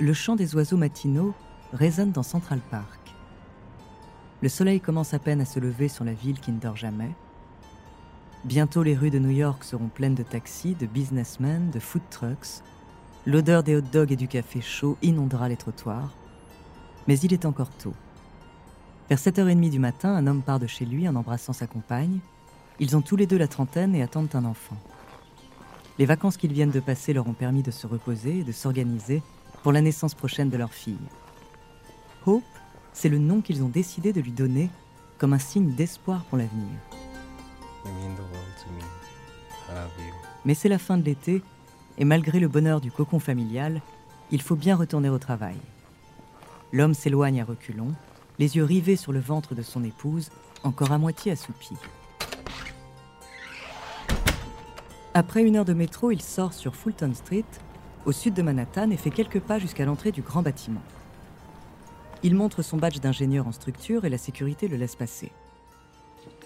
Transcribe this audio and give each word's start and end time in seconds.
le 0.00 0.14
chant 0.14 0.34
des 0.34 0.54
oiseaux 0.54 0.78
matinaux 0.78 1.34
résonne 1.74 2.10
dans 2.10 2.22
Central 2.22 2.60
Park. 2.70 2.98
Le 4.40 4.48
soleil 4.48 4.80
commence 4.80 5.12
à 5.12 5.18
peine 5.18 5.42
à 5.42 5.44
se 5.44 5.60
lever 5.60 5.88
sur 5.88 6.04
la 6.04 6.14
ville 6.14 6.40
qui 6.40 6.52
ne 6.52 6.58
dort 6.58 6.76
jamais. 6.76 7.10
Bientôt 8.44 8.82
les 8.82 8.96
rues 8.96 9.10
de 9.10 9.18
New 9.18 9.30
York 9.30 9.62
seront 9.62 9.88
pleines 9.88 10.14
de 10.14 10.22
taxis, 10.22 10.74
de 10.74 10.86
businessmen, 10.86 11.70
de 11.70 11.78
food 11.78 12.00
trucks. 12.08 12.62
L'odeur 13.26 13.62
des 13.62 13.76
hot 13.76 13.82
dogs 13.82 14.12
et 14.12 14.16
du 14.16 14.28
café 14.28 14.62
chaud 14.62 14.96
inondera 15.02 15.50
les 15.50 15.58
trottoirs. 15.58 16.14
Mais 17.06 17.18
il 17.18 17.34
est 17.34 17.44
encore 17.44 17.70
tôt. 17.70 17.94
Vers 19.10 19.18
7h30 19.18 19.68
du 19.68 19.78
matin, 19.78 20.14
un 20.14 20.26
homme 20.26 20.42
part 20.42 20.60
de 20.60 20.66
chez 20.66 20.86
lui 20.86 21.06
en 21.06 21.16
embrassant 21.16 21.52
sa 21.52 21.66
compagne. 21.66 22.20
Ils 22.78 22.96
ont 22.96 23.02
tous 23.02 23.16
les 23.16 23.26
deux 23.26 23.36
la 23.36 23.48
trentaine 23.48 23.94
et 23.94 24.02
attendent 24.02 24.34
un 24.34 24.46
enfant. 24.46 24.76
Les 25.98 26.06
vacances 26.06 26.38
qu'ils 26.38 26.54
viennent 26.54 26.70
de 26.70 26.80
passer 26.80 27.12
leur 27.12 27.28
ont 27.28 27.34
permis 27.34 27.62
de 27.62 27.70
se 27.70 27.86
reposer 27.86 28.38
et 28.38 28.44
de 28.44 28.52
s'organiser 28.52 29.22
pour 29.62 29.72
la 29.72 29.80
naissance 29.80 30.14
prochaine 30.14 30.50
de 30.50 30.56
leur 30.56 30.72
fille. 30.72 30.98
Hope, 32.26 32.42
c'est 32.92 33.08
le 33.08 33.18
nom 33.18 33.40
qu'ils 33.40 33.62
ont 33.62 33.68
décidé 33.68 34.12
de 34.12 34.20
lui 34.20 34.32
donner 34.32 34.70
comme 35.18 35.32
un 35.32 35.38
signe 35.38 35.74
d'espoir 35.74 36.24
pour 36.24 36.38
l'avenir. 36.38 36.68
Mais 40.44 40.54
c'est 40.54 40.68
la 40.68 40.78
fin 40.78 40.96
de 40.96 41.04
l'été, 41.04 41.42
et 41.98 42.04
malgré 42.04 42.40
le 42.40 42.48
bonheur 42.48 42.80
du 42.80 42.90
cocon 42.90 43.20
familial, 43.20 43.82
il 44.30 44.40
faut 44.40 44.56
bien 44.56 44.76
retourner 44.76 45.08
au 45.08 45.18
travail. 45.18 45.56
L'homme 46.72 46.94
s'éloigne 46.94 47.40
à 47.40 47.44
reculons, 47.44 47.92
les 48.38 48.56
yeux 48.56 48.64
rivés 48.64 48.96
sur 48.96 49.12
le 49.12 49.20
ventre 49.20 49.54
de 49.54 49.62
son 49.62 49.84
épouse, 49.84 50.30
encore 50.62 50.92
à 50.92 50.98
moitié 50.98 51.32
assoupie. 51.32 51.76
Après 55.12 55.42
une 55.42 55.56
heure 55.56 55.64
de 55.64 55.74
métro, 55.74 56.10
il 56.10 56.22
sort 56.22 56.52
sur 56.52 56.76
Fulton 56.76 57.12
Street, 57.14 57.44
au 58.06 58.12
sud 58.12 58.34
de 58.34 58.42
Manhattan, 58.42 58.90
et 58.90 58.96
fait 58.96 59.10
quelques 59.10 59.40
pas 59.40 59.58
jusqu'à 59.58 59.84
l'entrée 59.84 60.12
du 60.12 60.22
grand 60.22 60.42
bâtiment. 60.42 60.82
Il 62.22 62.34
montre 62.34 62.62
son 62.62 62.76
badge 62.76 63.00
d'ingénieur 63.00 63.46
en 63.46 63.52
structure 63.52 64.04
et 64.04 64.10
la 64.10 64.18
sécurité 64.18 64.68
le 64.68 64.76
laisse 64.76 64.96
passer. 64.96 65.32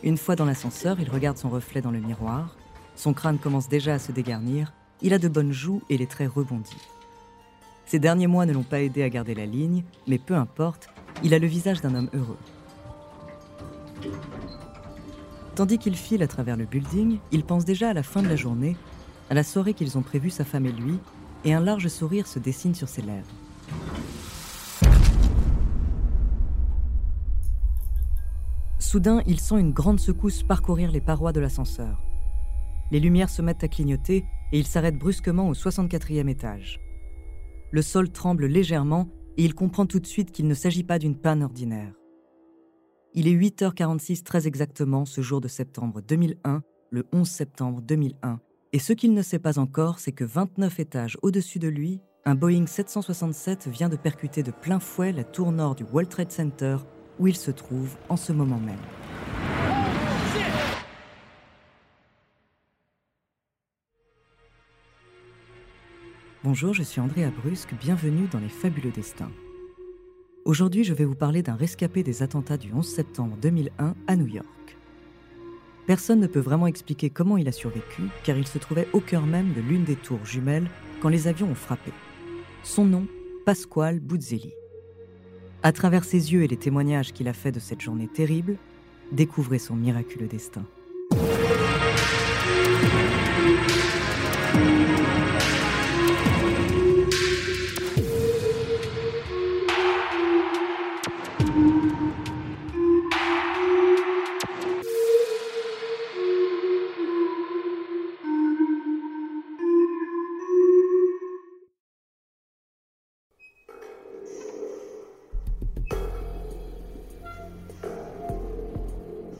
Une 0.03 0.19
fois 0.19 0.37
dans 0.37 0.45
l'ascenseur, 0.45 1.01
il 1.01 1.11
regarde 1.11 1.39
son 1.39 1.51
reflet 1.51 1.81
dans 1.81 1.91
le 1.91 1.99
miroir. 1.99 2.57
Son 2.95 3.13
crâne 3.13 3.39
commence 3.39 3.69
déjà 3.69 3.95
à 3.95 3.99
se 3.99 4.13
dégarnir. 4.13 4.73
Il 5.03 5.15
a 5.15 5.19
de 5.19 5.29
bonnes 5.29 5.53
joues 5.53 5.83
et 5.91 5.99
les 5.99 6.07
traits 6.07 6.31
rebondis. 6.31 6.77
Ces 7.87 7.99
derniers 7.99 8.27
mois 8.27 8.47
ne 8.47 8.53
l'ont 8.53 8.63
pas 8.63 8.81
aidé 8.81 9.03
à 9.03 9.09
garder 9.09 9.35
la 9.35 9.47
ligne, 9.47 9.85
mais 10.07 10.19
peu 10.19 10.35
importe, 10.35 10.89
il 11.23 11.35
a 11.35 11.39
le 11.39 11.47
visage 11.47 11.81
d'un 11.81 11.95
homme 11.95 12.11
heureux. 12.15 12.39
Tandis 15.55 15.79
qu'il 15.79 15.97
file 15.97 16.23
à 16.23 16.29
travers 16.29 16.57
le 16.57 16.65
building, 16.65 17.19
il 17.31 17.45
pense 17.45 17.65
déjà 17.65 17.91
à 17.91 17.93
la 17.93 18.03
fin 18.03 18.23
de 18.23 18.29
la 18.29 18.37
journée, 18.37 18.77
à 19.31 19.35
la 19.35 19.45
soirée 19.45 19.75
qu'ils 19.75 19.97
ont 19.97 20.03
prévue 20.03 20.31
sa 20.31 20.45
femme 20.45 20.67
et 20.67 20.73
lui, 20.73 20.99
et 21.45 21.53
un 21.53 21.61
large 21.61 21.89
sourire 21.89 22.27
se 22.27 22.39
dessine 22.39 22.75
sur 22.75 22.89
ses 22.89 23.03
lèvres. 23.03 23.27
Soudain, 28.79 29.23
il 29.27 29.41
sent 29.41 29.59
une 29.59 29.73
grande 29.73 29.99
secousse 29.99 30.43
parcourir 30.43 30.91
les 30.93 31.01
parois 31.01 31.33
de 31.33 31.41
l'ascenseur. 31.41 32.01
Les 32.91 33.01
lumières 33.01 33.31
se 33.31 33.43
mettent 33.43 33.65
à 33.65 33.69
clignoter 33.69 34.25
et 34.53 34.59
il 34.59 34.67
s'arrête 34.67 34.99
brusquement 34.99 35.49
au 35.49 35.55
64e 35.55 36.29
étage. 36.29 36.81
Le 37.73 37.83
sol 37.83 38.11
tremble 38.11 38.47
légèrement 38.47 39.09
et 39.37 39.45
il 39.45 39.55
comprend 39.55 39.87
tout 39.87 39.99
de 39.99 40.07
suite 40.07 40.31
qu'il 40.31 40.47
ne 40.47 40.55
s'agit 40.55 40.85
pas 40.85 41.01
d'une 41.01 41.17
panne 41.17 41.43
ordinaire. 41.43 41.93
Il 43.15 43.27
est 43.27 43.35
8h46 43.35 44.23
très 44.23 44.47
exactement 44.47 45.05
ce 45.05 45.21
jour 45.21 45.41
de 45.41 45.49
septembre 45.49 46.01
2001, 46.01 46.63
le 46.91 47.05
11 47.13 47.29
septembre 47.29 47.81
2001, 47.83 48.39
et 48.75 48.81
ce 48.81 48.93
qu'il 48.93 49.15
ne 49.15 49.23
sait 49.23 49.39
pas 49.39 49.61
encore, 49.61 50.01
c'est 50.01 50.11
que 50.11 50.25
29 50.25 50.81
étages 50.81 51.17
au-dessus 51.23 51.61
de 51.61 51.69
lui, 51.69 52.01
un 52.25 52.35
Boeing 52.35 52.67
767 52.67 53.69
vient 53.69 53.89
de 53.89 53.95
percuter 53.95 54.43
de 54.43 54.51
plein 54.51 54.81
fouet 54.81 55.13
la 55.13 55.23
tour 55.23 55.53
nord 55.53 55.77
du 55.77 55.85
World 55.85 56.11
Trade 56.11 56.33
Center 56.33 56.79
où 57.21 57.29
il 57.29 57.37
se 57.37 57.53
trouve 57.53 57.97
en 58.09 58.17
ce 58.17 58.33
moment 58.33 58.59
même. 58.59 58.75
Bonjour, 66.43 66.75
je 66.75 66.83
suis 66.83 67.01
Andrea 67.01 67.31
Brusque, 67.31 67.75
bienvenue 67.81 68.27
dans 68.27 68.41
Les 68.41 68.49
Fabuleux 68.49 68.91
Destins. 68.91 69.31
Aujourd'hui, 70.45 70.83
je 70.83 70.95
vais 70.95 71.05
vous 71.05 71.15
parler 71.15 71.45
d'un 71.45 71.55
rescapé 71.55 72.03
des 72.03 72.25
attentats 72.25 72.57
du 72.57 72.73
11 72.73 72.85
septembre 72.85 73.37
2001 73.41 73.95
à 74.09 74.17
New 74.17 74.27
York. 74.27 74.77
Personne 75.87 76.21
ne 76.21 76.27
peut 76.27 76.41
vraiment 76.41 76.67
expliquer 76.67 77.11
comment 77.11 77.37
il 77.37 77.47
a 77.47 77.53
survécu, 77.53 78.03
car 78.23 78.39
il 78.39 78.47
se 78.47 78.59
trouvait 78.59 78.89
au 78.95 79.01
cœur 79.01 79.27
même 79.27 79.53
de 79.53 79.61
l'une 79.61 79.85
des 79.85 79.97
tours 79.97 80.25
jumelles 80.25 80.69
quand 81.01 81.11
les 81.11 81.29
avions 81.29 81.51
ont 81.51 81.55
frappé. 81.55 81.93
Son 82.63 82.87
nom, 82.87 83.07
Pasquale 83.45 84.01
Buzzelli. 84.01 84.55
À 85.63 85.73
travers 85.73 86.05
ses 86.05 86.33
yeux 86.33 86.43
et 86.43 86.49
les 86.49 86.57
témoignages 86.57 87.13
qu'il 87.13 87.29
a 87.29 87.35
faits 87.35 87.55
de 87.55 87.61
cette 87.61 87.83
journée 87.83 88.09
terrible, 88.09 88.57
découvrez 89.13 89.59
son 89.59 89.75
miraculeux 89.77 90.27
destin. 90.27 90.65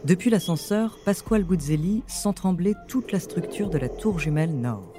Depuis 0.05 0.29
l'ascenseur, 0.29 0.99
Pasquale 1.07 1.45
Guzzelli 1.45 2.03
sent 2.07 2.35
trembler 2.35 2.75
toute 2.89 3.11
la 3.11 3.19
structure 3.19 3.71
de 3.71 3.79
la 3.79 3.89
tour 3.89 4.19
jumelle 4.19 4.55
nord. 4.55 4.93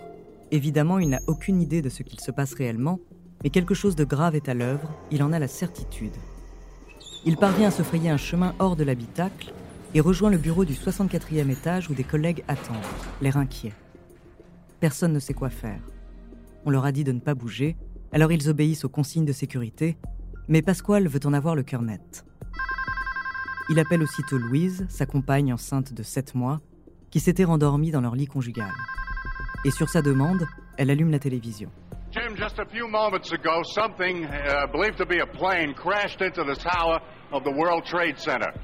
Évidemment, 0.49 0.97
il 0.97 1.09
n'a 1.09 1.19
aucune 1.27 1.61
idée 1.61 1.83
de 1.83 1.89
ce 1.89 2.01
qu'il 2.01 2.19
se 2.19 2.31
passe 2.31 2.55
réellement, 2.55 2.99
mais 3.44 3.51
quelque 3.51 3.75
chose 3.75 3.95
de 3.95 4.03
grave 4.03 4.35
est 4.35 4.49
à 4.49 4.55
l'œuvre, 4.55 4.91
il 5.11 5.21
en 5.21 5.31
a 5.31 5.38
la 5.38 5.47
certitude. 5.47 6.15
Il 7.23 7.38
parvient 7.38 7.67
à 7.67 7.71
se 7.71 7.83
frayer 7.83 8.09
un 8.09 8.17
chemin 8.17 8.55
hors 8.57 8.75
de 8.75 8.83
l'habitacle 8.83 9.53
et 9.94 9.99
rejoint 9.99 10.31
le 10.31 10.39
bureau 10.39 10.65
du 10.65 10.73
64e 10.73 11.51
étage 11.51 11.88
où 11.91 11.94
des 11.94 12.03
collègues 12.03 12.44
attendent, 12.47 12.75
l'air 13.21 13.38
inquiets. 13.38 13.73
Personne 14.79 15.13
ne 15.13 15.19
sait 15.19 15.35
quoi 15.35 15.51
faire. 15.51 15.81
On 16.65 16.71
leur 16.71 16.83
a 16.85 16.91
dit 16.91 17.03
de 17.03 17.11
ne 17.11 17.19
pas 17.19 17.35
bouger, 17.35 17.77
alors 18.11 18.31
ils 18.31 18.49
obéissent 18.49 18.85
aux 18.85 18.89
consignes 18.89 19.25
de 19.25 19.33
sécurité, 19.33 19.97
mais 20.47 20.63
Pasquale 20.63 21.07
veut 21.07 21.25
en 21.25 21.33
avoir 21.33 21.53
le 21.53 21.61
cœur 21.61 21.83
net. 21.83 22.25
Il 23.67 23.79
appelle 23.79 24.03
aussitôt 24.03 24.37
Louise, 24.37 24.85
sa 24.89 25.07
compagne 25.07 25.51
enceinte 25.51 25.91
de 25.91 26.03
7 26.03 26.35
mois, 26.35 26.61
qui 27.09 27.19
s'était 27.19 27.45
rendormie 27.45 27.89
dans 27.89 28.01
leur 28.01 28.15
lit 28.15 28.27
conjugal. 28.27 28.69
Et 29.63 29.71
sur 29.71 29.89
sa 29.89 30.03
demande, 30.03 30.45
elle 30.77 30.91
allume 30.91 31.09
la 31.09 31.17
télévision. 31.17 31.71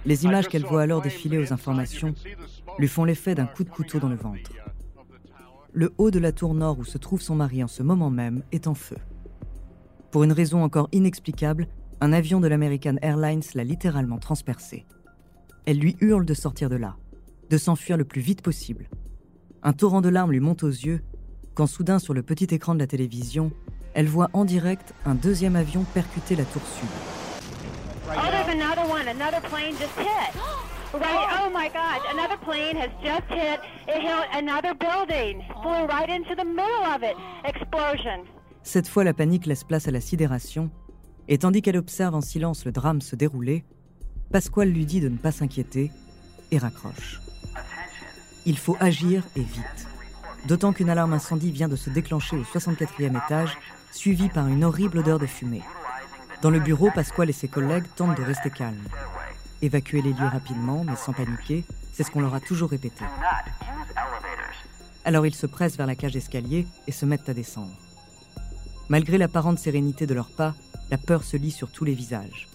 Les 0.06 0.24
images 0.24 0.48
qu'elle 0.48 0.66
voit 0.66 0.82
alors 0.84 1.02
défiler 1.02 1.40
aux 1.40 1.52
informations 1.52 2.14
lui 2.78 2.88
font 2.88 3.04
l'effet 3.04 3.34
d'un 3.34 3.48
coup 3.48 3.64
de 3.64 3.70
couteau 3.70 4.00
dans 4.00 4.10
le 4.10 4.16
ventre. 4.16 4.52
Le 5.74 5.92
haut 5.98 6.12
de 6.12 6.20
la 6.20 6.32
tour 6.32 6.54
nord 6.54 6.78
où 6.78 6.84
se 6.84 7.00
trouve 7.00 7.22
son 7.22 7.36
mari 7.36 7.64
en 7.64 7.68
ce 7.68 7.82
moment 7.82 8.12
même 8.12 8.44
est 8.52 8.68
en 8.68 8.76
feu. 8.76 8.98
Pour 10.12 10.24
une 10.24 10.34
raison 10.34 10.64
encore 10.64 10.90
inexplicable, 10.92 11.68
un 12.02 12.14
avion 12.14 12.40
de 12.40 12.48
l'American 12.48 12.96
Airlines 13.04 13.44
l'a 13.54 13.64
littéralement 13.64 14.18
transpercé. 14.18 14.86
Elle 15.66 15.78
lui 15.78 15.96
hurle 16.02 16.26
de 16.26 16.34
sortir 16.34 16.68
de 16.68 16.76
là, 16.76 16.98
de 17.52 17.58
s'enfuir 17.58 17.96
le 17.96 18.06
plus 18.06 18.22
vite 18.22 18.42
possible. 18.42 18.90
Un 19.62 19.74
torrent 19.74 20.02
de 20.02 20.10
larmes 20.10 20.32
lui 20.32 20.40
monte 20.40 20.64
aux 20.64 20.68
yeux 20.68 21.02
quand 21.54 21.68
soudain 21.68 22.00
sur 22.00 22.16
le 22.16 22.24
petit 22.24 22.48
écran 22.56 22.74
de 22.74 22.80
la 22.80 22.88
télévision, 22.88 23.52
elle 23.94 24.08
voit 24.08 24.30
en 24.34 24.46
direct 24.46 24.96
un 25.06 25.14
deuxième 25.14 25.56
avion 25.56 25.84
percuter 25.94 26.36
la 26.36 26.46
tour 26.46 26.64
sud. 26.64 26.90
Oh, 28.08 28.14
there's 28.32 28.50
another 28.50 28.90
one. 28.90 29.08
Another 29.08 29.42
plane 29.50 29.76
just 29.78 29.96
hit. 29.98 30.34
Right. 30.94 31.40
Oh 31.42 31.50
my 31.50 31.70
God! 31.70 32.02
Another 32.12 32.36
plane 32.44 32.76
has 32.76 32.90
just 33.02 33.24
hit. 33.30 33.62
It 33.88 34.02
hit 34.02 34.28
another 34.34 34.74
building. 34.74 35.42
Flew 35.64 35.86
right 35.86 36.10
into 36.10 36.36
the 36.36 36.44
middle 36.44 36.84
of 36.84 37.02
it. 37.02 37.16
Explosion. 37.46 38.26
Cette 38.64 38.90
fois, 38.90 39.06
la 39.06 39.14
panique 39.14 39.46
laisse 39.46 39.64
place 39.64 39.88
à 39.88 39.92
la 39.92 40.02
sidération 40.02 40.70
et 41.28 41.38
tandis 41.38 41.62
qu'elle 41.62 41.78
observe 41.78 42.16
en 42.16 42.22
silence 42.22 42.66
le 42.66 42.72
drame 42.72 43.02
se 43.02 43.16
dérouler, 43.16 43.64
Pasquale 44.32 44.70
lui 44.70 44.86
dit 44.86 45.02
de 45.02 45.10
ne 45.10 45.18
pas 45.18 45.32
s'inquiéter 45.32 45.92
et 46.52 46.58
raccroche. 46.58 47.22
Il 48.46 48.58
faut 48.58 48.78
agir 48.80 49.24
et 49.36 49.42
vite. 49.42 49.88
D'autant 50.48 50.74
qu'une 50.74 50.90
alarme 50.90 51.14
incendie 51.14 51.52
vient 51.52 51.68
de 51.68 51.76
se 51.76 51.90
déclencher 51.90 52.38
au 52.38 52.44
64e 52.44 53.26
étage, 53.26 53.58
suivie 53.92 54.30
par 54.30 54.48
une 54.48 54.64
horrible 54.64 55.00
odeur 55.00 55.20
de 55.20 55.28
fumée. 55.28 55.62
Dans 56.42 56.50
le 56.50 56.60
bureau, 56.60 56.90
Pasquale 56.94 57.30
et 57.30 57.34
ses 57.34 57.48
collègues 57.48 57.86
tentent 57.96 58.18
de 58.18 58.24
rester 58.24 58.50
calmes. 58.50 58.88
Évacuer 59.62 60.02
les 60.02 60.14
lieux 60.14 60.28
rapidement, 60.28 60.84
mais 60.84 60.96
sans 60.96 61.14
paniquer, 61.14 61.64
c'est 61.94 62.04
ce 62.04 62.10
qu'on 62.10 62.22
leur 62.22 62.34
a 62.34 62.40
toujours 62.40 62.72
répété. 62.72 63.04
Alors 65.06 65.26
ils 65.26 65.36
se 65.36 65.46
pressent 65.46 65.78
vers 65.78 65.88
la 65.88 65.96
cage 65.96 66.14
d'escalier 66.14 66.66
et 66.88 66.92
se 66.92 67.06
mettent 67.06 67.30
à 67.30 67.34
descendre. 67.34 67.78
Malgré 68.90 69.18
l'apparente 69.18 69.60
sérénité 69.60 70.08
de 70.08 70.14
leurs 70.14 70.30
pas, 70.30 70.56
la 70.92 70.98
peur 70.98 71.24
se 71.24 71.38
lit 71.38 71.52
sur 71.52 71.72
tous 71.72 71.86
les 71.86 71.94
visages. 71.94 72.48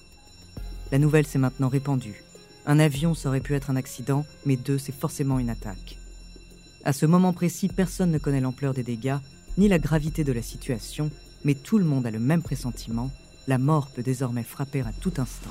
La 0.92 0.98
nouvelle 0.98 1.26
s'est 1.26 1.38
maintenant 1.38 1.68
répandue. 1.68 2.22
Un 2.66 2.78
avion, 2.78 3.14
ça 3.14 3.30
aurait 3.30 3.40
pu 3.40 3.54
être 3.54 3.70
un 3.70 3.76
accident, 3.76 4.24
mais 4.44 4.56
deux, 4.56 4.78
c'est 4.78 4.94
forcément 4.94 5.38
une 5.38 5.50
attaque. 5.50 5.96
À 6.84 6.92
ce 6.92 7.06
moment 7.06 7.32
précis, 7.32 7.68
personne 7.68 8.12
ne 8.12 8.18
connaît 8.18 8.40
l'ampleur 8.40 8.74
des 8.74 8.82
dégâts, 8.82 9.18
ni 9.58 9.68
la 9.68 9.78
gravité 9.78 10.22
de 10.22 10.32
la 10.32 10.42
situation, 10.42 11.10
mais 11.44 11.54
tout 11.54 11.78
le 11.78 11.84
monde 11.84 12.06
a 12.06 12.10
le 12.10 12.20
même 12.20 12.42
pressentiment, 12.42 13.10
la 13.48 13.58
mort 13.58 13.88
peut 13.88 14.02
désormais 14.02 14.42
frapper 14.42 14.82
à 14.82 14.92
tout 15.00 15.14
instant. 15.16 15.50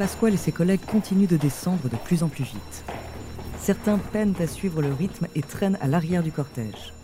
Pasquale 0.00 0.32
et 0.32 0.38
ses 0.38 0.50
collègues 0.50 0.86
continuent 0.86 1.28
de 1.28 1.36
descendre 1.36 1.90
de 1.90 1.96
plus 1.96 2.22
en 2.22 2.28
plus 2.28 2.44
vite. 2.44 2.84
Certains 3.58 3.98
peinent 3.98 4.34
à 4.40 4.46
suivre 4.46 4.80
le 4.80 4.94
rythme 4.94 5.26
et 5.34 5.42
traînent 5.42 5.76
à 5.82 5.88
l'arrière 5.88 6.22
du 6.22 6.32
cortège. 6.32 6.94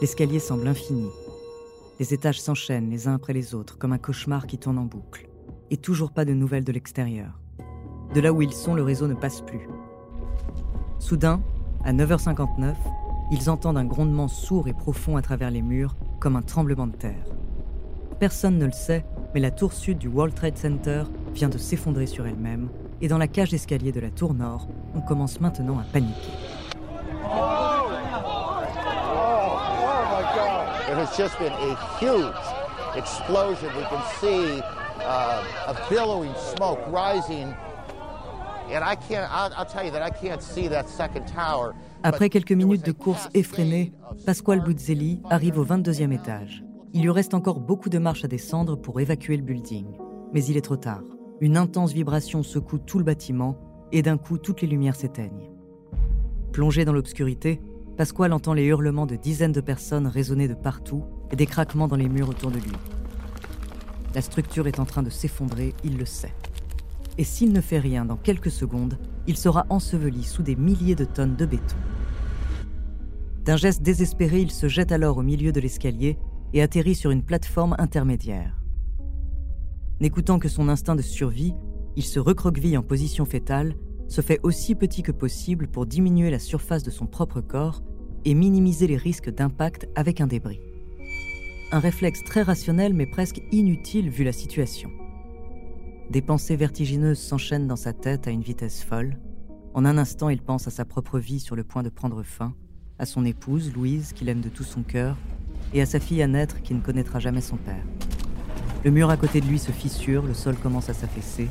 L'escalier 0.00 0.40
semble 0.40 0.66
infini. 0.66 1.08
Les 2.00 2.12
étages 2.12 2.40
s'enchaînent 2.40 2.90
les 2.90 3.06
uns 3.06 3.14
après 3.14 3.32
les 3.32 3.54
autres 3.54 3.78
comme 3.78 3.92
un 3.92 3.98
cauchemar 3.98 4.48
qui 4.48 4.58
tourne 4.58 4.78
en 4.78 4.84
boucle. 4.84 5.28
Et 5.70 5.76
toujours 5.76 6.10
pas 6.10 6.24
de 6.24 6.34
nouvelles 6.34 6.64
de 6.64 6.72
l'extérieur. 6.72 7.38
De 8.12 8.20
là 8.20 8.32
où 8.32 8.42
ils 8.42 8.52
sont, 8.52 8.74
le 8.74 8.82
réseau 8.82 9.06
ne 9.06 9.14
passe 9.14 9.40
plus. 9.40 9.68
Soudain, 10.98 11.40
à 11.84 11.92
9h59, 11.92 12.74
ils 13.30 13.48
entendent 13.48 13.78
un 13.78 13.84
grondement 13.84 14.26
sourd 14.26 14.66
et 14.66 14.74
profond 14.74 15.16
à 15.16 15.22
travers 15.22 15.52
les 15.52 15.62
murs, 15.62 15.94
comme 16.18 16.34
un 16.34 16.42
tremblement 16.42 16.88
de 16.88 16.96
terre. 16.96 17.26
Personne 18.18 18.58
ne 18.58 18.66
le 18.66 18.72
sait, 18.72 19.04
mais 19.34 19.40
la 19.40 19.52
tour 19.52 19.72
sud 19.72 19.98
du 19.98 20.08
World 20.08 20.34
Trade 20.34 20.58
Center 20.58 21.04
vient 21.34 21.48
de 21.48 21.58
s'effondrer 21.58 22.06
sur 22.06 22.26
elle-même, 22.26 22.68
et 23.00 23.08
dans 23.08 23.18
la 23.18 23.28
cage 23.28 23.50
d'escalier 23.50 23.92
de 23.92 24.00
la 24.00 24.10
tour 24.10 24.34
nord, 24.34 24.68
on 24.94 25.00
commence 25.00 25.40
maintenant 25.40 25.78
à 25.78 25.84
paniquer. 25.84 26.30
Après 42.02 42.28
quelques 42.28 42.52
minutes 42.52 42.84
de 42.84 42.92
course 42.92 43.28
effrénée, 43.34 43.92
Pasquale 44.26 44.60
Buzzelli 44.60 45.20
arrive 45.30 45.58
au 45.58 45.64
22e 45.64 46.12
étage. 46.12 46.62
Il 46.92 47.02
lui 47.02 47.10
reste 47.10 47.34
encore 47.34 47.60
beaucoup 47.60 47.88
de 47.88 47.98
marches 47.98 48.24
à 48.24 48.28
descendre 48.28 48.76
pour 48.76 49.00
évacuer 49.00 49.36
le 49.36 49.42
building. 49.42 49.86
Mais 50.32 50.44
il 50.44 50.56
est 50.56 50.62
trop 50.62 50.76
tard. 50.76 51.02
Une 51.42 51.56
intense 51.56 51.92
vibration 51.92 52.44
secoue 52.44 52.78
tout 52.78 52.98
le 52.98 53.04
bâtiment 53.04 53.58
et 53.90 54.02
d'un 54.02 54.16
coup 54.16 54.38
toutes 54.38 54.60
les 54.60 54.68
lumières 54.68 54.94
s'éteignent. 54.94 55.50
Plongé 56.52 56.84
dans 56.84 56.92
l'obscurité, 56.92 57.60
Pasquale 57.96 58.32
entend 58.32 58.54
les 58.54 58.66
hurlements 58.66 59.06
de 59.06 59.16
dizaines 59.16 59.50
de 59.50 59.60
personnes 59.60 60.06
résonner 60.06 60.46
de 60.46 60.54
partout 60.54 61.02
et 61.32 61.36
des 61.36 61.46
craquements 61.46 61.88
dans 61.88 61.96
les 61.96 62.08
murs 62.08 62.28
autour 62.28 62.52
de 62.52 62.60
lui. 62.60 62.70
La 64.14 64.22
structure 64.22 64.68
est 64.68 64.78
en 64.78 64.84
train 64.84 65.02
de 65.02 65.10
s'effondrer, 65.10 65.74
il 65.82 65.98
le 65.98 66.04
sait. 66.04 66.32
Et 67.18 67.24
s'il 67.24 67.52
ne 67.52 67.60
fait 67.60 67.80
rien 67.80 68.04
dans 68.04 68.16
quelques 68.16 68.52
secondes, 68.52 68.96
il 69.26 69.36
sera 69.36 69.66
enseveli 69.68 70.22
sous 70.22 70.44
des 70.44 70.54
milliers 70.54 70.94
de 70.94 71.04
tonnes 71.04 71.34
de 71.34 71.44
béton. 71.44 71.76
D'un 73.44 73.56
geste 73.56 73.82
désespéré, 73.82 74.40
il 74.40 74.52
se 74.52 74.68
jette 74.68 74.92
alors 74.92 75.18
au 75.18 75.22
milieu 75.22 75.50
de 75.50 75.58
l'escalier 75.58 76.18
et 76.52 76.62
atterrit 76.62 76.94
sur 76.94 77.10
une 77.10 77.24
plateforme 77.24 77.74
intermédiaire. 77.80 78.61
N'écoutant 80.02 80.40
que 80.40 80.48
son 80.48 80.68
instinct 80.68 80.96
de 80.96 81.00
survie, 81.00 81.54
il 81.94 82.02
se 82.02 82.18
recroqueville 82.18 82.76
en 82.76 82.82
position 82.82 83.24
fétale, 83.24 83.76
se 84.08 84.20
fait 84.20 84.40
aussi 84.42 84.74
petit 84.74 85.04
que 85.04 85.12
possible 85.12 85.68
pour 85.68 85.86
diminuer 85.86 86.28
la 86.28 86.40
surface 86.40 86.82
de 86.82 86.90
son 86.90 87.06
propre 87.06 87.40
corps 87.40 87.84
et 88.24 88.34
minimiser 88.34 88.88
les 88.88 88.96
risques 88.96 89.30
d'impact 89.30 89.88
avec 89.94 90.20
un 90.20 90.26
débris. 90.26 90.58
Un 91.70 91.78
réflexe 91.78 92.24
très 92.24 92.42
rationnel 92.42 92.94
mais 92.94 93.06
presque 93.06 93.42
inutile 93.52 94.10
vu 94.10 94.24
la 94.24 94.32
situation. 94.32 94.90
Des 96.10 96.20
pensées 96.20 96.56
vertigineuses 96.56 97.20
s'enchaînent 97.20 97.68
dans 97.68 97.76
sa 97.76 97.92
tête 97.92 98.26
à 98.26 98.32
une 98.32 98.42
vitesse 98.42 98.82
folle. 98.82 99.20
En 99.72 99.84
un 99.84 99.98
instant, 99.98 100.30
il 100.30 100.42
pense 100.42 100.66
à 100.66 100.72
sa 100.72 100.84
propre 100.84 101.20
vie 101.20 101.38
sur 101.38 101.54
le 101.54 101.62
point 101.62 101.84
de 101.84 101.90
prendre 101.90 102.24
fin, 102.24 102.54
à 102.98 103.06
son 103.06 103.24
épouse, 103.24 103.72
Louise, 103.72 104.14
qu'il 104.14 104.28
aime 104.28 104.40
de 104.40 104.48
tout 104.48 104.64
son 104.64 104.82
cœur, 104.82 105.16
et 105.72 105.80
à 105.80 105.86
sa 105.86 106.00
fille 106.00 106.22
à 106.22 106.26
naître 106.26 106.60
qui 106.60 106.74
ne 106.74 106.80
connaîtra 106.80 107.20
jamais 107.20 107.40
son 107.40 107.56
père. 107.56 107.84
Le 108.84 108.90
mur 108.90 109.10
à 109.10 109.16
côté 109.16 109.40
de 109.40 109.46
lui 109.46 109.60
se 109.60 109.70
fissure, 109.70 110.22
le 110.22 110.34
sol 110.34 110.56
commence 110.56 110.88
à 110.88 110.94
s'affaisser, 110.94 111.48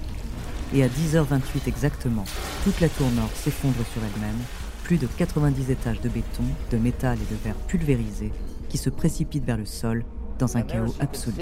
et 0.74 0.84
à 0.84 0.88
10h28 0.88 1.66
exactement, 1.66 2.26
toute 2.66 2.82
la 2.82 2.90
tour 2.90 3.10
nord 3.12 3.30
s'effondre 3.34 3.86
sur 3.94 4.02
elle-même, 4.04 4.40
plus 4.84 4.98
de 4.98 5.08
90 5.08 5.72
étages 5.72 6.02
de 6.02 6.10
béton, 6.10 6.44
de 6.72 6.78
métal 6.78 7.18
et 7.18 7.34
de 7.34 7.40
verre 7.42 7.56
pulvérisés 7.68 8.34
qui 8.68 8.78
se 8.78 8.90
précipitent 8.90 9.46
vers 9.46 9.56
le 9.56 9.66
sol 9.66 10.04
dans 10.40 10.58
un 10.58 10.62
chaos 10.64 10.94
absolu. 11.00 11.36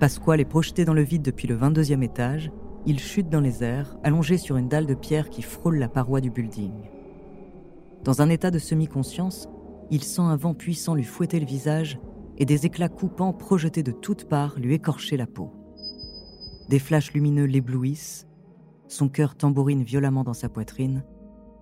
Pasquale 0.00 0.40
est 0.40 0.44
projeté 0.44 0.84
dans 0.84 0.94
le 0.94 1.02
vide 1.02 1.22
depuis 1.22 1.46
le 1.46 1.56
22e 1.56 2.02
étage 2.02 2.50
il 2.86 3.00
chute 3.00 3.30
dans 3.30 3.40
les 3.40 3.64
airs, 3.64 3.96
allongé 4.02 4.36
sur 4.36 4.56
une 4.56 4.68
dalle 4.68 4.86
de 4.86 4.94
pierre 4.94 5.30
qui 5.30 5.42
frôle 5.42 5.78
la 5.78 5.88
paroi 5.88 6.20
du 6.20 6.30
building. 6.30 6.72
Dans 8.04 8.20
un 8.20 8.28
état 8.28 8.50
de 8.50 8.58
semi-conscience, 8.58 9.48
il 9.90 10.02
sent 10.02 10.20
un 10.20 10.36
vent 10.36 10.54
puissant 10.54 10.94
lui 10.94 11.04
fouetter 11.04 11.40
le 11.40 11.46
visage 11.46 11.98
et 12.36 12.44
des 12.44 12.66
éclats 12.66 12.88
coupants 12.88 13.32
projetés 13.32 13.82
de 13.82 13.92
toutes 13.92 14.28
parts 14.28 14.58
lui 14.58 14.74
écorcher 14.74 15.16
la 15.16 15.26
peau. 15.26 15.50
Des 16.68 16.78
flashs 16.78 17.12
lumineux 17.12 17.44
l'éblouissent, 17.44 18.26
son 18.88 19.08
cœur 19.08 19.34
tambourine 19.34 19.82
violemment 19.82 20.24
dans 20.24 20.34
sa 20.34 20.48
poitrine, 20.48 21.04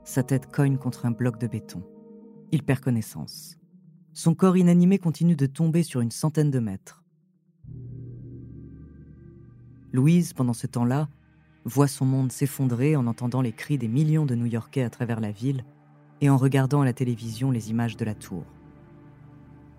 sa 0.04 0.22
tête 0.22 0.46
cogne 0.46 0.78
contre 0.78 1.06
un 1.06 1.12
bloc 1.12 1.38
de 1.38 1.46
béton. 1.46 1.82
Il 2.50 2.62
perd 2.62 2.80
connaissance. 2.80 3.58
Son 4.12 4.34
corps 4.34 4.56
inanimé 4.56 4.98
continue 4.98 5.36
de 5.36 5.46
tomber 5.46 5.82
sur 5.82 6.00
une 6.00 6.10
centaine 6.10 6.50
de 6.50 6.58
mètres. 6.58 7.02
Louise, 9.92 10.32
pendant 10.32 10.52
ce 10.52 10.66
temps-là, 10.66 11.08
voit 11.64 11.88
son 11.88 12.04
monde 12.04 12.32
s'effondrer 12.32 12.96
en 12.96 13.06
entendant 13.06 13.40
les 13.40 13.52
cris 13.52 13.78
des 13.78 13.88
millions 13.88 14.26
de 14.26 14.34
New-Yorkais 14.34 14.82
à 14.82 14.90
travers 14.90 15.20
la 15.20 15.30
ville 15.30 15.64
et 16.20 16.30
en 16.30 16.36
regardant 16.36 16.80
à 16.80 16.84
la 16.84 16.92
télévision 16.92 17.50
les 17.50 17.70
images 17.70 17.96
de 17.96 18.04
la 18.04 18.14
tour. 18.14 18.44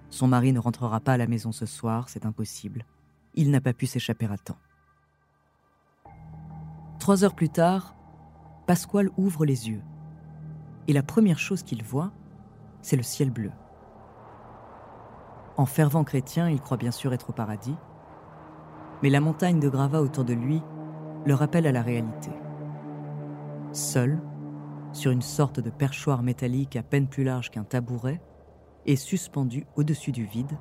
Son 0.09 0.27
mari 0.27 0.53
ne 0.53 0.59
rentrera 0.59 0.99
pas 0.99 1.13
à 1.13 1.17
la 1.17 1.27
maison 1.27 1.51
ce 1.51 1.65
soir, 1.65 2.09
c'est 2.09 2.25
impossible. 2.25 2.85
Il 3.33 3.49
n'a 3.49 3.61
pas 3.61 3.73
pu 3.73 3.87
s'échapper 3.87 4.27
à 4.27 4.37
temps. 4.37 4.59
Trois 6.99 7.23
heures 7.23 7.35
plus 7.35 7.49
tard, 7.49 7.95
Pasquale 8.67 9.09
ouvre 9.17 9.45
les 9.45 9.69
yeux. 9.69 9.81
Et 10.87 10.93
la 10.93 11.03
première 11.03 11.39
chose 11.39 11.63
qu'il 11.63 11.83
voit, 11.83 12.11
c'est 12.81 12.95
le 12.95 13.03
ciel 13.03 13.29
bleu. 13.29 13.51
En 15.57 15.65
fervent 15.65 16.03
chrétien, 16.03 16.49
il 16.49 16.61
croit 16.61 16.77
bien 16.77 16.91
sûr 16.91 17.13
être 17.13 17.31
au 17.31 17.33
paradis, 17.33 17.75
mais 19.01 19.09
la 19.09 19.19
montagne 19.19 19.59
de 19.59 19.69
gravats 19.69 20.01
autour 20.01 20.23
de 20.23 20.33
lui 20.33 20.61
le 21.25 21.33
rappelle 21.33 21.67
à 21.67 21.71
la 21.71 21.81
réalité. 21.81 22.31
Seul, 23.71 24.19
sur 24.91 25.11
une 25.11 25.21
sorte 25.21 25.59
de 25.59 25.69
perchoir 25.69 26.21
métallique 26.21 26.75
à 26.75 26.83
peine 26.83 27.07
plus 27.07 27.23
large 27.23 27.49
qu'un 27.49 27.63
tabouret, 27.63 28.21
et 28.85 28.95
suspendu 28.95 29.65
au-dessus 29.75 30.11
du 30.11 30.25
vide, 30.25 30.57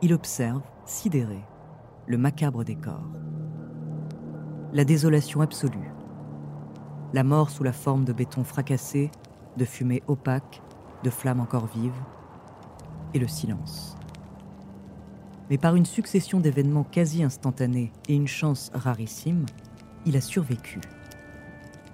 il 0.00 0.14
observe, 0.14 0.62
sidéré, 0.86 1.44
le 2.06 2.16
macabre 2.16 2.64
décor. 2.64 3.02
La 4.72 4.84
désolation 4.84 5.42
absolue. 5.42 5.92
La 7.12 7.22
mort 7.22 7.50
sous 7.50 7.62
la 7.62 7.74
forme 7.74 8.04
de 8.04 8.14
béton 8.14 8.42
fracassé, 8.42 9.10
de 9.58 9.64
fumée 9.66 10.02
opaque, 10.06 10.62
de 11.04 11.10
flammes 11.10 11.40
encore 11.40 11.66
vives, 11.66 11.92
et 13.12 13.18
le 13.18 13.28
silence 13.28 13.96
mais 15.50 15.58
par 15.58 15.76
une 15.76 15.86
succession 15.86 16.40
d'événements 16.40 16.84
quasi 16.84 17.22
instantanés 17.22 17.92
et 18.08 18.14
une 18.14 18.28
chance 18.28 18.70
rarissime, 18.74 19.46
il 20.06 20.16
a 20.16 20.20
survécu. 20.20 20.80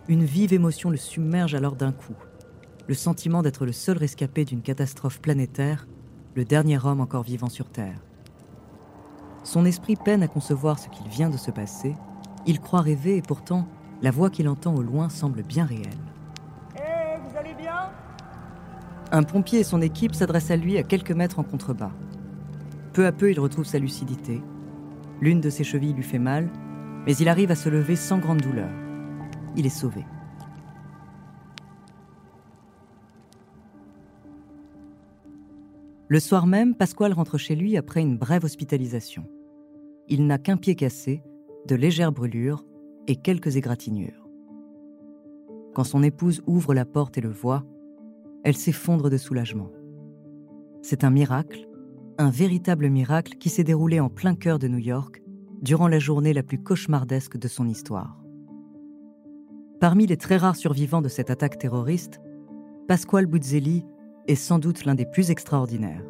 Une 0.09 0.25
vive 0.25 0.52
émotion 0.52 0.90
le 0.90 0.97
submerge 0.97 1.55
alors 1.55 1.76
d'un 1.76 1.93
coup. 1.93 2.17
Le 2.87 2.95
sentiment 2.95 3.43
d'être 3.43 3.67
le 3.67 3.73
seul 3.73 3.99
rescapé 3.99 4.45
d'une 4.45 4.62
catastrophe 4.62 5.21
planétaire 5.21 5.87
le 6.35 6.45
dernier 6.45 6.78
homme 6.85 7.00
encore 7.00 7.25
vivant 7.25 7.49
sur 7.49 7.69
Terre. 7.69 8.00
Son 9.45 9.64
esprit 9.64 9.97
peine 9.97 10.23
à 10.23 10.28
concevoir 10.28 10.78
ce 10.78 10.88
qu'il 10.88 11.09
vient 11.09 11.31
de 11.31 11.37
se 11.37 11.50
passer, 11.50 11.97
il 12.47 12.61
croit 12.61 12.81
rêver 12.81 13.17
et 13.17 13.23
pourtant, 13.23 13.67
la 14.02 14.11
voix 14.11 14.31
qu'il 14.31 14.49
entend 14.49 14.75
au 14.75 14.83
loin 14.83 15.09
semble 15.09 15.43
bien 15.43 15.64
réelle. 15.64 15.88
Hé, 16.76 17.19
vous 17.28 17.37
allez 17.37 17.55
bien? 17.55 17.90
Un 19.11 19.23
pompier 19.23 19.61
et 19.61 19.64
son 19.64 19.83
équipe 19.83 20.14
s'adressent 20.14 20.50
à 20.50 20.57
lui 20.57 20.78
à 20.78 20.83
quelques 20.83 21.11
mètres 21.11 21.38
en 21.38 21.43
contrebas. 21.43 21.90
Peu 22.99 23.07
à 23.07 23.12
peu, 23.12 23.31
il 23.31 23.38
retrouve 23.38 23.64
sa 23.64 23.78
lucidité. 23.78 24.43
L'une 25.21 25.40
de 25.40 25.50
ses 25.50 25.62
chevilles 25.62 25.93
lui 25.93 26.02
fait 26.02 26.19
mal, 26.19 26.50
mais 27.07 27.17
il 27.17 27.28
arrive 27.28 27.52
à 27.52 27.55
se 27.55 27.69
lever 27.69 27.95
sans 27.95 28.19
grande 28.19 28.40
douleur. 28.40 28.73
Il 29.55 29.67
est 29.67 29.69
sauvé. 29.69 30.05
Le 36.09 36.19
soir 36.19 36.49
même, 36.49 36.75
Pasquale 36.75 37.12
rentre 37.12 37.38
chez 37.38 37.55
lui 37.55 37.76
après 37.76 38.00
une 38.00 38.19
brève 38.19 38.43
hospitalisation. 38.43 39.28
Il 40.09 40.26
n'a 40.26 40.38
qu'un 40.38 40.57
pied 40.57 40.75
cassé, 40.75 41.23
de 41.69 41.76
légères 41.76 42.11
brûlures 42.11 42.64
et 43.07 43.14
quelques 43.14 43.55
égratignures. 43.55 44.28
Quand 45.73 45.85
son 45.85 46.02
épouse 46.02 46.43
ouvre 46.49 46.75
la 46.75 46.85
porte 46.85 47.17
et 47.17 47.21
le 47.21 47.31
voit, 47.31 47.64
elle 48.43 48.57
s'effondre 48.57 49.09
de 49.09 49.19
soulagement. 49.19 49.71
C'est 50.83 51.05
un 51.05 51.11
miracle, 51.11 51.68
un 52.21 52.31
véritable 52.31 52.89
miracle 52.89 53.35
qui 53.39 53.49
s'est 53.49 53.63
déroulé 53.63 54.01
en 54.01 54.09
plein 54.09 54.35
cœur 54.35 54.59
de 54.59 54.67
New 54.67 54.79
York 54.79 55.23
durant 55.63 55.87
la 55.87 56.01
journée 56.01 56.33
la 56.33 56.43
plus 56.43 56.61
cauchemardesque 56.61 57.37
de 57.37 57.47
son 57.47 57.69
histoire. 57.69 58.21
Parmi 59.79 60.05
les 60.07 60.17
très 60.17 60.37
rares 60.37 60.57
survivants 60.57 61.01
de 61.01 61.09
cette 61.09 61.31
attaque 61.31 61.59
terroriste, 61.59 62.21
Pasquale 62.89 63.27
Buzzelli 63.27 63.85
est 64.27 64.35
sans 64.35 64.59
doute 64.59 64.85
l'un 64.85 64.97
des 64.97 65.07
plus 65.07 65.31
extraordinaires. 65.31 66.05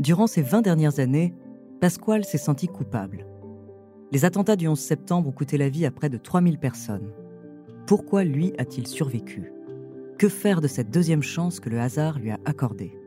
Durant 0.00 0.26
ces 0.26 0.40
20 0.40 0.62
dernières 0.62 0.98
années, 0.98 1.34
Pasquale 1.78 2.24
s'est 2.24 2.38
senti 2.38 2.66
coupable. 2.66 3.26
Les 4.12 4.24
attentats 4.24 4.56
du 4.56 4.66
11 4.66 4.78
septembre 4.78 5.28
ont 5.28 5.32
coûté 5.32 5.58
la 5.58 5.68
vie 5.68 5.84
à 5.84 5.90
près 5.90 6.08
de 6.08 6.16
3000 6.16 6.58
personnes. 6.58 7.12
Pourquoi 7.86 8.24
lui 8.24 8.54
a-t-il 8.56 8.86
survécu? 8.86 9.52
Que 10.18 10.30
faire 10.30 10.62
de 10.62 10.68
cette 10.68 10.90
deuxième 10.90 11.22
chance 11.22 11.60
que 11.60 11.68
le 11.68 11.80
hasard 11.80 12.18
lui 12.18 12.30
a 12.30 12.38
accordée? 12.46 13.01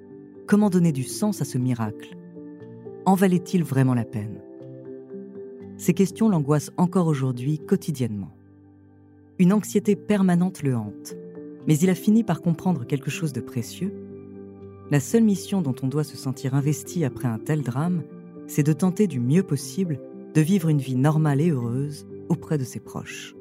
Comment 0.48 0.70
donner 0.70 0.92
du 0.92 1.04
sens 1.04 1.42
à 1.42 1.46
ce 1.46 1.58
miracle? 1.58 2.18
En 3.06 3.16
valait-il 3.16 3.64
vraiment 3.64 3.94
la 3.94 4.06
peine? 4.06 4.42
Ces 5.78 5.94
questions 5.94 6.30
l'angoissent 6.30 6.72
encore 6.78 7.08
aujourd'hui 7.08 7.60
quotidiennement. 7.60 8.36
Une 9.40 9.54
anxiété 9.54 9.96
permanente 9.96 10.64
le 10.64 10.76
hante, 10.76 11.16
mais 11.68 11.78
il 11.78 11.90
a 11.90 11.96
fini 11.96 12.24
par 12.24 12.42
comprendre 12.42 12.86
quelque 12.86 13.10
chose 13.10 13.34
de 13.34 13.42
précieux 13.42 13.94
la 14.92 15.00
seule 15.00 15.24
mission 15.24 15.64
dont 15.64 15.74
on 15.82 15.88
doit 15.88 16.04
se 16.04 16.16
sentir 16.16 16.54
investi 16.54 17.06
après 17.06 17.28
un 17.28 17.40
tel 17.40 17.64
drame, 17.64 18.04
c'est 18.46 18.62
de 18.62 18.74
tenter 18.74 19.08
du 19.08 19.20
mieux 19.20 19.42
possible 19.42 20.00
de 20.36 20.42
vivre 20.42 20.70
une 20.70 20.78
vie 20.78 20.96
normale 20.96 21.42
et 21.42 21.50
heureuse 21.50 22.06
auprès 22.30 22.60
de 22.60 22.64
ses 22.64 22.80
proches. 22.80 23.36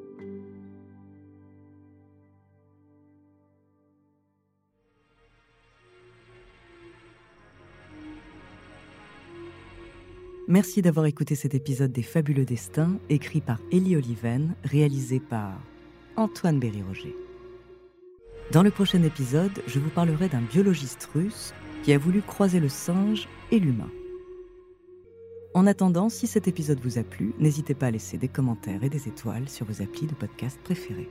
Merci 10.46 10.82
d'avoir 10.82 11.06
écouté 11.06 11.34
cet 11.36 11.54
épisode 11.54 11.90
des 11.90 12.02
Fabuleux 12.02 12.44
Destins, 12.44 12.98
écrit 13.08 13.40
par 13.40 13.58
Elie 13.72 13.96
Oliven, 13.96 14.54
réalisé 14.62 15.18
par 15.18 15.58
Antoine 16.16 16.60
Berry-Roger. 16.60 17.16
Dans 18.52 18.62
le 18.62 18.70
prochain 18.70 19.02
épisode, 19.02 19.62
je 19.66 19.78
vous 19.78 19.88
parlerai 19.88 20.28
d'un 20.28 20.42
biologiste 20.42 21.08
russe 21.14 21.54
qui 21.82 21.94
a 21.94 21.98
voulu 21.98 22.20
croiser 22.20 22.60
le 22.60 22.68
singe 22.68 23.26
et 23.50 23.58
l'humain. 23.58 23.90
En 25.54 25.66
attendant, 25.66 26.10
si 26.10 26.26
cet 26.26 26.46
épisode 26.46 26.80
vous 26.80 26.98
a 26.98 27.04
plu, 27.04 27.32
n'hésitez 27.38 27.74
pas 27.74 27.86
à 27.86 27.90
laisser 27.90 28.18
des 28.18 28.28
commentaires 28.28 28.84
et 28.84 28.90
des 28.90 29.08
étoiles 29.08 29.48
sur 29.48 29.64
vos 29.64 29.80
applis 29.80 30.06
de 30.06 30.14
podcast 30.14 30.58
préférés. 30.62 31.08